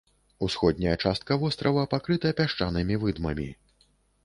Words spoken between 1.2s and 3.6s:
вострава пакрыта пясчанымі выдмамі.